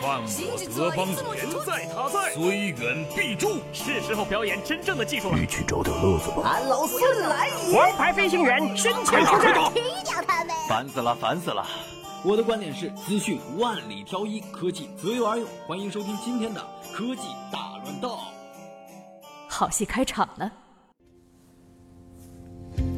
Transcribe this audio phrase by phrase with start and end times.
[0.00, 3.60] 犯我德邦言在他在，虽远必诛。
[3.72, 5.38] 是时候表演真正的技术了。
[5.38, 6.42] 一起找点乐子吧。
[6.44, 7.76] 俺老孙来也！
[7.76, 10.54] 王牌飞行员身前出战，踢掉他们！
[10.68, 11.66] 烦死了，烦死了！
[12.24, 15.46] 我的观点是：资讯万里挑一，科技择优而用。
[15.66, 16.60] 欢迎收听今天的
[16.94, 17.22] 科技
[17.52, 18.16] 大乱斗。
[19.48, 20.50] 好戏开场了。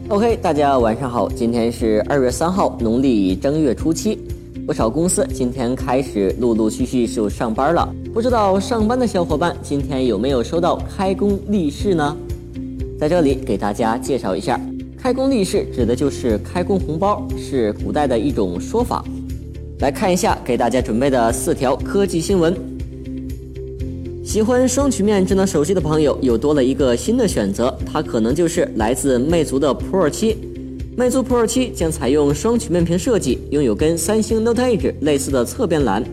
[0.08, 4.20] OK，大家晚上好，今天是二月三号，农历正月初七。
[4.64, 12.16] 不少公司今天开始陆陆续续就上班了，不知道上班的小伙伴今天有没有收到开工利是呢？
[12.96, 14.60] 在这里给大家介绍一下，
[14.96, 19.04] 开工利是指的就是开工红包，是古代的一种说法。
[19.80, 22.54] 来看一下给大家准备的四条科技新闻。
[24.24, 30.36] 喜欢双曲面智能手机的朋友又多了一个新的选择，它可能就是来自魅族的 Pro 7。
[30.94, 36.04] 魅族 Pro 7将采用双曲面屏设计，拥有跟三星 Note Edge 类似的侧边栏，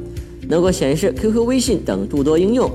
[0.47, 2.71] 能够显示 QQ、微信等诸多应用。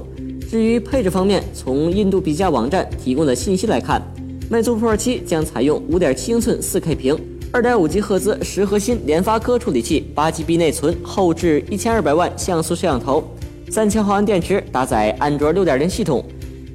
[0.50, 4.02] 至于配置方面，从印度比价网站提供的信息来看，
[4.50, 7.18] 魅族 Pro 7将采用5.7英寸 4K 屏
[7.54, 13.24] ，2.5G 赫兹十核心联发科处理器，8GB 内存，后置1200万像素摄像头，
[13.70, 16.22] 三千毫安电池，搭载安卓6.0系统，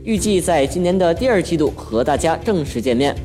[0.03, 3.15] 预计在今年的第二季度和大家正式见面。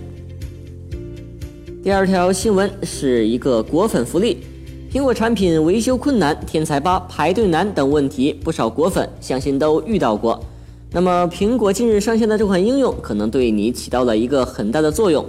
[1.85, 4.39] 第二条新闻是一个果粉福利，
[4.91, 10.43] 苹果产品维修困难、天才八排队难等问题，不少果粉相信都遇到过。
[10.93, 15.27] 那么，苹果近日上线的这款应用可能对你起到了一个很大的作用。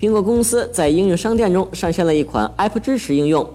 [0.00, 3.48] 苹果公司在应用商店中上线了一款 Apple 支持应用，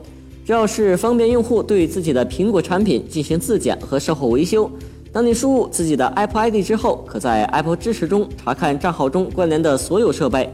[0.45, 4.71] 主要是方便用户对自己的苹果产品进行自检和售后维修。
[5.11, 10.49] 当你输入自己的 Apple ID 之后，可在 Apple 支持中查看账号中关联的所有设备。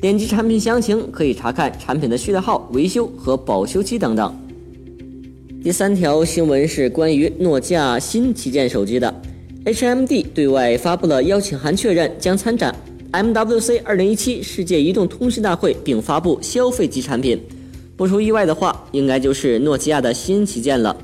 [0.00, 4.34] 点击产品详情，可以查看产品的序列号、维修和保修期等等。
[5.64, 9.12] 第三条新闻是关于诺基亚新旗舰手机的
[9.64, 12.74] ，HMD 对外发布了邀请函，确认将参展
[13.12, 17.40] MWC 2017世界移动通信大会，并发布消费级产品。
[17.96, 20.94] 不出意外的话，应该就是诺基亚的新旗舰了。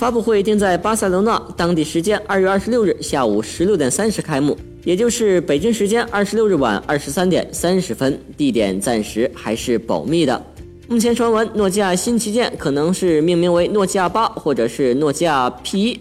[0.00, 4.56] 发布会定在巴塞罗那，当地时间二月二十六日下午十六点三十开幕。
[4.82, 10.42] 也就是北京时间二十六日晚二十三点三十分，地点暂时还是保密的。
[10.88, 16.00] 目前传闻，诺基亚新旗舰可能是命名为诺基亚八或者是诺基亚 P 一，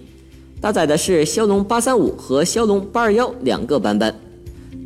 [0.61, 4.16] 搭载的是骁龙八三五和骁龙八二幺两个版本。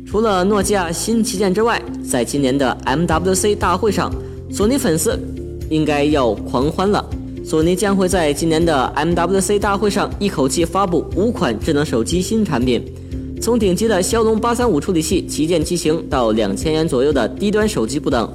[0.04, 4.12] 除了诺基亚新旗舰之外，在今年的 MWC 大会上，
[4.50, 5.16] 索尼粉丝
[5.70, 7.08] 应该要狂欢了。
[7.54, 12.84] 索尼将会在今年的 MWC 大会上一口气发布五款智能手机新产品。
[13.40, 18.28] 从顶级的骁龙八三五处理器旗舰机型到两千元左右的低端手机不等，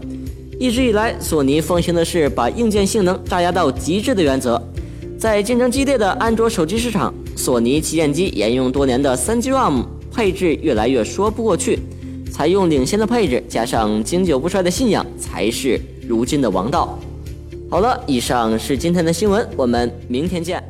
[0.58, 4.58] 一直以来，索尼奉行的是把硬件性能榨压到极致的原则。
[5.18, 11.78] 在竞争激烈的安卓手机市场，索尼旗舰机沿用多年的三 G ROM 配置越来越说不过去，
[12.32, 15.78] 采用领先的配置加上经久不衰的信仰才是
[16.08, 16.98] 如今的王道。
[17.72, 20.62] 好了，以上是今天的新闻，我们明天见。